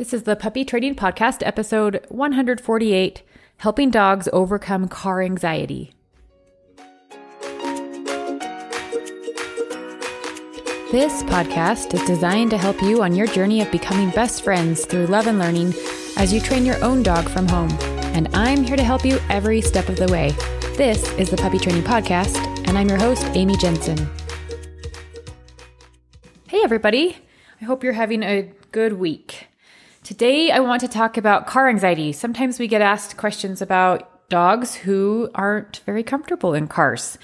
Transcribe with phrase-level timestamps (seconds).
[0.00, 3.22] This is the Puppy Training Podcast, episode 148
[3.58, 5.92] Helping Dogs Overcome Car Anxiety.
[10.90, 15.04] This podcast is designed to help you on your journey of becoming best friends through
[15.04, 15.74] love and learning
[16.16, 17.70] as you train your own dog from home.
[18.14, 20.30] And I'm here to help you every step of the way.
[20.78, 23.98] This is the Puppy Training Podcast, and I'm your host, Amy Jensen.
[26.48, 27.18] Hey, everybody.
[27.60, 29.39] I hope you're having a good week.
[30.02, 32.12] Today, I want to talk about car anxiety.
[32.12, 37.18] Sometimes we get asked questions about dogs who aren't very comfortable in cars.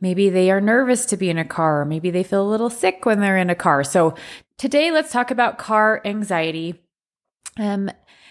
[0.00, 2.68] Maybe they are nervous to be in a car, or maybe they feel a little
[2.68, 3.84] sick when they're in a car.
[3.84, 4.16] So,
[4.58, 6.82] today, let's talk about car anxiety
[7.58, 7.90] um,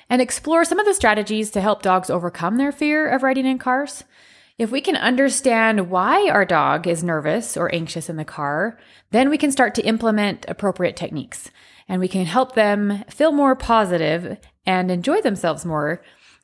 [0.10, 3.58] and explore some of the strategies to help dogs overcome their fear of riding in
[3.58, 4.04] cars.
[4.58, 8.80] If we can understand why our dog is nervous or anxious in the car,
[9.12, 11.52] then we can start to implement appropriate techniques
[11.90, 16.02] and we can help them feel more positive and enjoy themselves more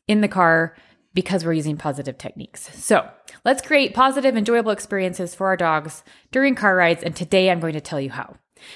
[0.09, 0.75] in the car
[1.13, 2.69] because we're using positive techniques.
[2.77, 3.09] So
[3.45, 7.03] let's create positive, enjoyable experiences for our dogs during car rides.
[7.03, 8.35] And today I'm going to tell you how.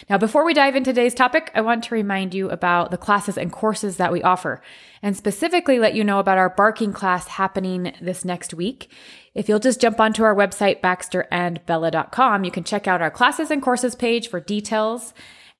[0.09, 3.37] Now, before we dive into today's topic, I want to remind you about the classes
[3.37, 4.61] and courses that we offer,
[5.01, 8.91] and specifically let you know about our barking class happening this next week.
[9.33, 13.61] If you'll just jump onto our website, baxterandbella.com, you can check out our classes and
[13.61, 15.13] courses page for details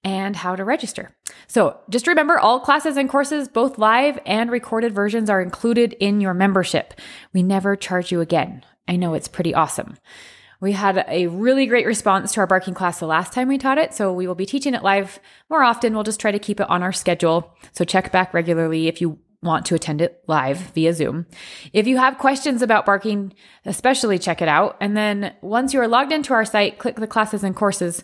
[0.03, 1.15] and how to register.
[1.47, 6.21] So just remember all classes and courses, both live and recorded versions, are included in
[6.21, 6.93] your membership.
[7.33, 8.63] We never charge you again.
[8.87, 9.97] I know it's pretty awesome.
[10.65, 13.77] We had a really great response to our barking class the last time we taught
[13.77, 15.93] it, so we will be teaching it live more often.
[15.93, 17.55] We'll just try to keep it on our schedule.
[17.73, 21.27] So check back regularly if you want to attend it live via Zoom.
[21.71, 24.75] If you have questions about barking, especially check it out.
[24.81, 28.03] And then once you are logged into our site, click the classes and courses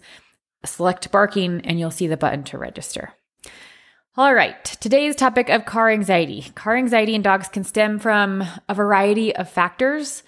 [0.64, 3.12] select barking, and you'll see the button to register.
[4.16, 6.52] All right, today's topic of car anxiety.
[6.54, 10.22] Car anxiety in dogs can stem from a variety of factors.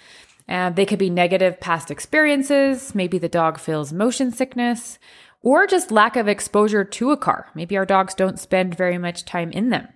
[0.48, 5.00] Uh, they could be negative past experiences, maybe the dog feels motion sickness,
[5.42, 7.50] or just lack of exposure to a car.
[7.54, 9.88] Maybe our dogs don't spend very much time in them.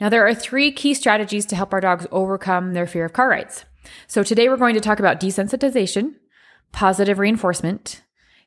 [0.00, 3.28] Now, there are three key strategies to help our dogs overcome their fear of car
[3.28, 3.64] rides.
[4.06, 6.14] So, today we're going to talk about desensitization,
[6.72, 8.02] positive reinforcement,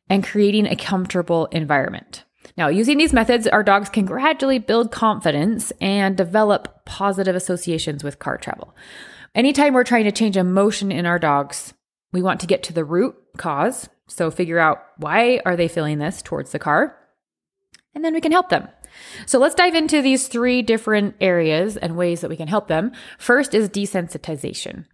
[0.09, 2.23] and creating a comfortable environment.
[2.57, 8.19] Now, using these methods, our dogs can gradually build confidence and develop positive associations with
[8.19, 8.75] car travel.
[9.37, 11.75] Anytime we're trying to change emotion in our dogs,
[12.11, 13.87] we want to get to the root cause.
[14.07, 16.97] So figure out why are they feeling this towards the car?
[17.93, 18.67] And then we can help them.
[19.27, 22.93] So let's dive into these three different areas and ways that we can help them.
[23.19, 24.85] First is desensitization.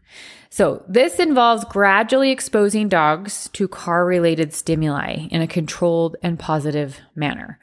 [0.49, 6.99] So, this involves gradually exposing dogs to car related stimuli in a controlled and positive
[7.15, 7.59] manner.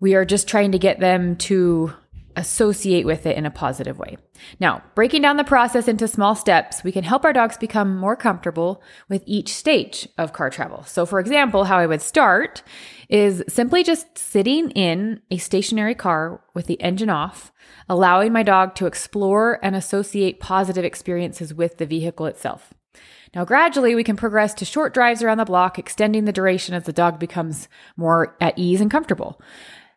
[0.00, 1.92] We are just trying to get them to
[2.36, 4.16] associate with it in a positive way.
[4.60, 8.16] Now, breaking down the process into small steps, we can help our dogs become more
[8.16, 10.82] comfortable with each stage of car travel.
[10.84, 12.62] So, for example, how I would start
[13.08, 17.52] is simply just sitting in a stationary car with the engine off,
[17.88, 22.74] allowing my dog to explore and associate positive experiences with the vehicle itself.
[23.34, 26.84] Now, gradually, we can progress to short drives around the block, extending the duration as
[26.84, 29.40] the dog becomes more at ease and comfortable.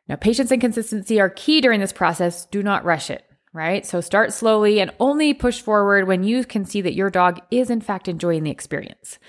[0.08, 2.46] Now, patience and consistency are key during this process.
[2.46, 3.86] Do not rush it, right?
[3.86, 7.70] So start slowly and only push forward when you can see that your dog is,
[7.70, 9.20] in fact, enjoying the experience.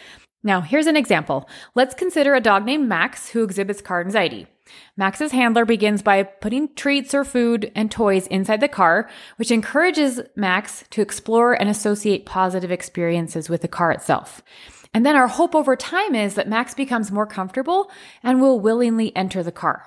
[0.44, 1.48] Now, here's an example.
[1.74, 4.46] Let's consider a dog named Max who exhibits car anxiety.
[4.96, 10.20] Max's handler begins by putting treats or food and toys inside the car, which encourages
[10.36, 14.42] Max to explore and associate positive experiences with the car itself.
[14.94, 17.90] And then our hope over time is that Max becomes more comfortable
[18.22, 19.84] and will willingly enter the car.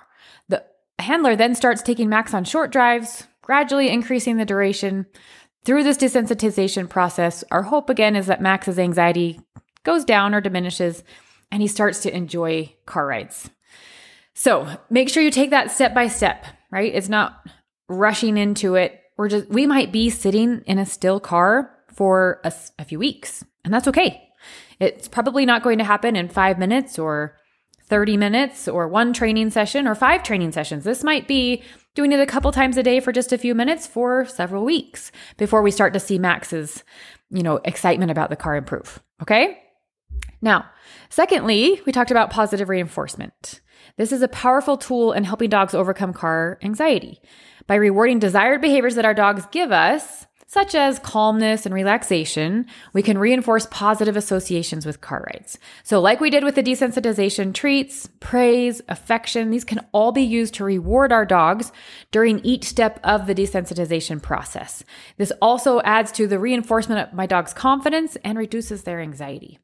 [1.01, 5.06] Handler then starts taking Max on short drives, gradually increasing the duration.
[5.63, 9.40] Through this desensitization process, our hope again is that Max's anxiety
[9.84, 11.03] goes down or diminishes
[11.51, 13.50] and he starts to enjoy car rides.
[14.34, 16.94] So make sure you take that step by step, right?
[16.94, 17.45] It's not
[17.88, 19.01] rushing into it.
[19.17, 23.43] We're just, we might be sitting in a still car for a, a few weeks,
[23.64, 24.29] and that's okay.
[24.79, 27.37] It's probably not going to happen in five minutes or
[27.91, 30.85] 30 minutes or one training session or five training sessions.
[30.85, 31.61] This might be
[31.93, 35.11] doing it a couple times a day for just a few minutes for several weeks
[35.35, 36.85] before we start to see Max's,
[37.32, 39.03] you know, excitement about the car improve.
[39.22, 39.61] Okay?
[40.41, 40.70] Now,
[41.09, 43.59] secondly, we talked about positive reinforcement.
[43.97, 47.20] This is a powerful tool in helping dogs overcome car anxiety.
[47.67, 53.01] By rewarding desired behaviors that our dogs give us, such as calmness and relaxation, we
[53.01, 55.57] can reinforce positive associations with car rides.
[55.83, 60.53] So, like we did with the desensitization treats, praise, affection, these can all be used
[60.55, 61.71] to reward our dogs
[62.11, 64.83] during each step of the desensitization process.
[65.15, 69.57] This also adds to the reinforcement of my dog's confidence and reduces their anxiety.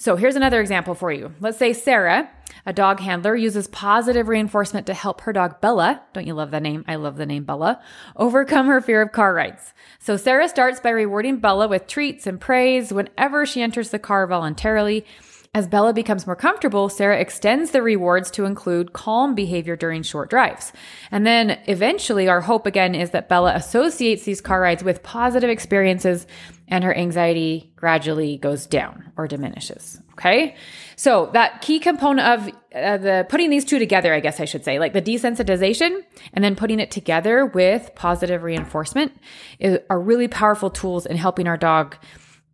[0.00, 1.34] So here's another example for you.
[1.40, 2.30] Let's say Sarah,
[2.64, 6.58] a dog handler, uses positive reinforcement to help her dog Bella, don't you love the
[6.58, 6.86] name?
[6.88, 7.82] I love the name Bella,
[8.16, 9.74] overcome her fear of car rides.
[9.98, 14.26] So Sarah starts by rewarding Bella with treats and praise whenever she enters the car
[14.26, 15.04] voluntarily
[15.52, 20.30] as Bella becomes more comfortable, Sarah extends the rewards to include calm behavior during short
[20.30, 20.72] drives.
[21.10, 25.50] And then eventually, our hope again is that Bella associates these car rides with positive
[25.50, 26.28] experiences
[26.68, 30.00] and her anxiety gradually goes down or diminishes.
[30.12, 30.54] Okay.
[30.94, 34.64] So that key component of uh, the putting these two together, I guess I should
[34.64, 36.00] say, like the desensitization
[36.32, 39.12] and then putting it together with positive reinforcement
[39.58, 41.96] is, are really powerful tools in helping our dog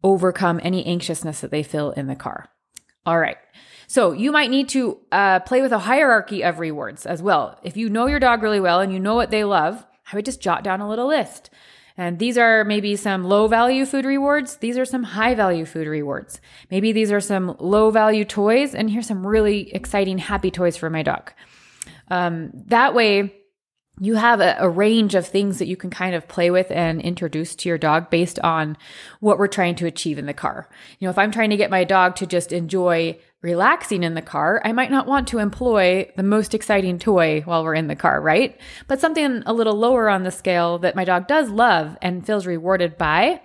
[0.02, 2.48] overcome any anxiousness that they feel in the car.
[3.06, 3.38] All right.
[3.86, 7.58] So you might need to uh, play with a hierarchy of rewards as well.
[7.62, 10.24] If you know your dog really well and you know what they love, I would
[10.24, 11.50] just jot down a little list.
[11.96, 14.56] And these are maybe some low value food rewards.
[14.56, 16.40] These are some high value food rewards.
[16.70, 18.74] Maybe these are some low value toys.
[18.74, 21.32] And here's some really exciting, happy toys for my dog.
[22.08, 23.34] Um, that way,
[23.98, 27.00] you have a, a, range of things that you can kind of play with and
[27.00, 28.76] introduce to your dog based on
[29.20, 30.68] what we're trying to achieve in the car.
[30.98, 34.22] You know, if I'm trying to get my dog to just enjoy relaxing in the
[34.22, 37.96] car, I might not want to employ the most exciting toy while we're in the
[37.96, 38.60] car, right?
[38.86, 42.46] But something a little lower on the scale that my dog does love and feels
[42.46, 43.40] rewarded by,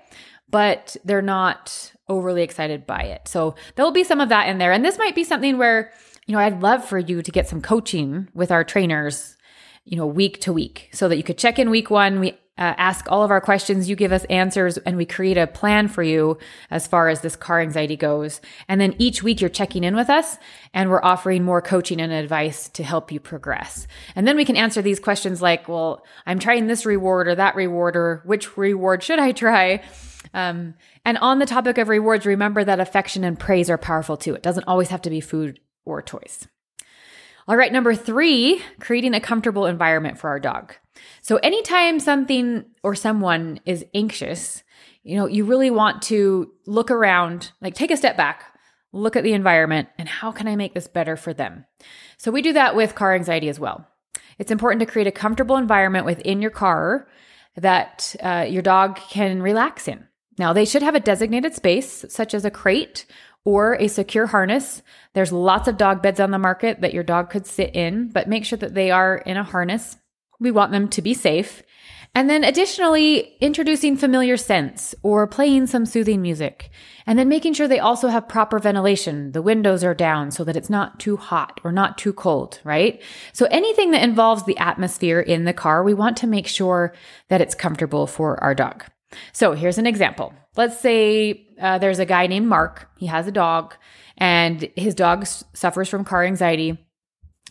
[0.49, 3.27] but they're not overly excited by it.
[3.27, 4.73] So there'll be some of that in there.
[4.73, 5.93] And this might be something where,
[6.25, 9.37] you know, I'd love for you to get some coaching with our trainers
[9.83, 12.19] you know, week to week so that you could check in week one.
[12.19, 15.47] We uh, ask all of our questions, you give us answers, and we create a
[15.47, 16.37] plan for you
[16.69, 18.39] as far as this car anxiety goes.
[18.67, 20.37] And then each week you're checking in with us
[20.73, 23.87] and we're offering more coaching and advice to help you progress.
[24.15, 27.55] And then we can answer these questions like, well, I'm trying this reward or that
[27.55, 29.81] reward, or which reward should I try?
[30.33, 34.35] Um, and on the topic of rewards, remember that affection and praise are powerful too.
[34.35, 36.47] It doesn't always have to be food or toys.
[37.47, 40.75] All right, number three, creating a comfortable environment for our dog.
[41.21, 44.63] So, anytime something or someone is anxious,
[45.03, 48.43] you know, you really want to look around, like take a step back,
[48.93, 51.65] look at the environment, and how can I make this better for them?
[52.17, 53.87] So, we do that with car anxiety as well.
[54.37, 57.07] It's important to create a comfortable environment within your car
[57.55, 60.07] that uh, your dog can relax in.
[60.37, 63.05] Now, they should have a designated space, such as a crate
[63.45, 64.81] or a secure harness.
[65.13, 68.29] There's lots of dog beds on the market that your dog could sit in, but
[68.29, 69.97] make sure that they are in a harness.
[70.39, 71.63] We want them to be safe.
[72.13, 76.69] And then additionally, introducing familiar scents or playing some soothing music.
[77.07, 79.31] And then making sure they also have proper ventilation.
[79.31, 83.01] The windows are down so that it's not too hot or not too cold, right?
[83.31, 86.93] So anything that involves the atmosphere in the car, we want to make sure
[87.29, 88.83] that it's comfortable for our dog.
[89.31, 90.33] So here's an example.
[90.57, 92.89] Let's say uh, there's a guy named Mark.
[92.97, 93.75] He has a dog,
[94.17, 96.77] and his dog s- suffers from car anxiety.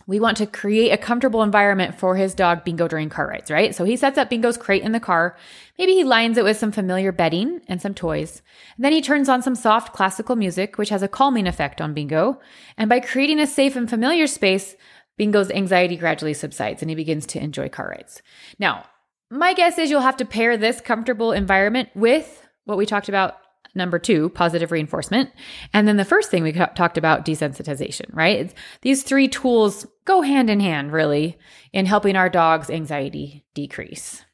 [0.07, 3.73] We want to create a comfortable environment for his dog Bingo during car rides, right?
[3.75, 5.37] So he sets up Bingo's crate in the car.
[5.79, 8.43] Maybe he lines it with some familiar bedding and some toys.
[8.75, 11.95] And then he turns on some soft classical music, which has a calming effect on
[11.95, 12.41] Bingo.
[12.77, 14.75] And by creating a safe and familiar space,
[15.17, 18.21] Bingo's anxiety gradually subsides and he begins to enjoy car rides.
[18.59, 18.87] Now,
[19.31, 23.40] my guess is you'll have to pair this comfortable environment with what we talked about
[23.75, 25.31] number two, positive reinforcement.
[25.73, 28.53] And then the first thing we talked about, desensitization, right?
[28.83, 31.39] These three tools go hand in hand, really,
[31.73, 34.25] in helping our dog's anxiety decrease.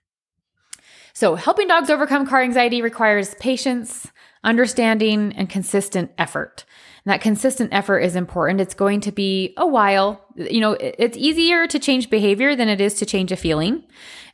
[1.13, 4.13] So, helping dogs overcome car anxiety requires patience,
[4.45, 6.67] understanding, and consistent effort.
[7.07, 8.61] And that consistent effort is important.
[8.61, 10.27] It's going to be a while.
[10.37, 13.85] You know, it's easier to change behavior than it is to change a feeling.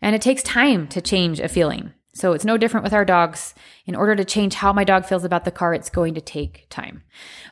[0.01, 1.93] And it takes time to change a feeling.
[2.15, 3.55] So it's no different with our dogs.
[3.87, 6.67] In order to change how my dog feels about the car, it's going to take
[6.69, 7.03] time.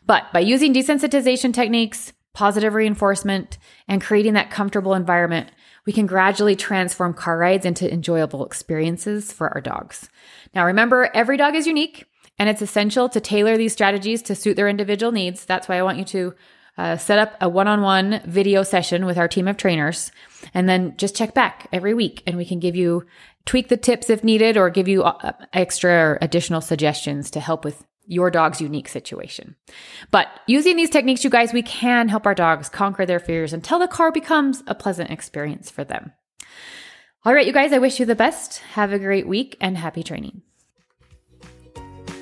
[0.06, 5.50] But by using desensitization techniques, positive reinforcement, and creating that comfortable environment,
[5.86, 10.08] we can gradually transform car rides into enjoyable experiences for our dogs.
[10.54, 12.06] Now, remember, every dog is unique.
[12.38, 15.44] And it's essential to tailor these strategies to suit their individual needs.
[15.44, 16.34] That's why I want you to
[16.78, 20.10] uh, set up a one on one video session with our team of trainers
[20.54, 23.04] and then just check back every week and we can give you
[23.46, 27.64] tweak the tips if needed or give you uh, extra or additional suggestions to help
[27.64, 29.54] with your dog's unique situation.
[30.10, 33.78] But using these techniques, you guys, we can help our dogs conquer their fears until
[33.78, 36.12] the car becomes a pleasant experience for them.
[37.24, 38.58] All right, you guys, I wish you the best.
[38.72, 40.42] Have a great week and happy training.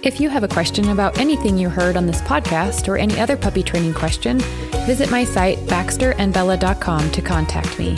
[0.03, 3.37] If you have a question about anything you heard on this podcast or any other
[3.37, 4.39] puppy training question,
[4.87, 7.97] visit my site baxterandbella.com to contact me.